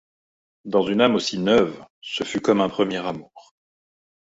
Dans 0.65 0.81
une 0.81 0.99
âme 0.99 1.13
aussi 1.13 1.37
neuve, 1.37 1.79
ce 2.01 2.23
fut 2.23 2.41
comme 2.41 2.59
un 2.59 2.69
premier 2.69 3.05
amour. 3.05 3.53